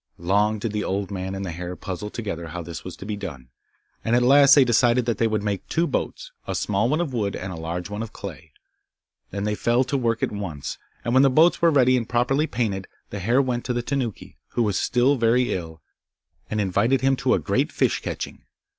Long 0.17 0.57
did 0.57 0.71
the 0.71 0.83
old 0.83 1.11
man 1.11 1.35
and 1.35 1.45
the 1.45 1.51
hare 1.51 1.75
puzzle 1.75 2.09
together 2.09 2.47
how 2.47 2.63
this 2.63 2.83
was 2.83 2.95
to 2.95 3.05
be 3.05 3.15
done, 3.15 3.49
and 4.03 4.15
at 4.15 4.23
last 4.23 4.55
they 4.55 4.65
decided 4.65 5.05
that 5.05 5.19
they 5.19 5.27
would 5.27 5.43
make 5.43 5.67
two 5.67 5.85
boats, 5.85 6.31
a 6.47 6.55
small 6.55 6.89
one 6.89 6.99
of 6.99 7.13
wood 7.13 7.35
and 7.35 7.53
a 7.53 7.55
large 7.55 7.87
one 7.87 8.01
of 8.01 8.11
clay. 8.11 8.51
Then 9.29 9.43
they 9.43 9.53
fell 9.53 9.83
to 9.83 9.97
work 9.99 10.23
at 10.23 10.31
once, 10.31 10.79
and 11.05 11.13
when 11.13 11.21
the 11.21 11.29
boats 11.29 11.61
were 11.61 11.69
ready 11.69 11.95
and 11.97 12.09
properly 12.09 12.47
painted, 12.47 12.87
the 13.11 13.19
hare 13.19 13.43
went 13.43 13.63
to 13.65 13.73
the 13.73 13.83
Tanuki, 13.83 14.37
who 14.53 14.63
was 14.63 14.75
still 14.75 15.17
very 15.17 15.53
ill, 15.53 15.83
and 16.49 16.59
invited 16.59 17.01
him 17.01 17.15
to 17.17 17.35
a 17.35 17.37
great 17.39 17.71
fish 17.71 17.99
catching. 18.01 18.45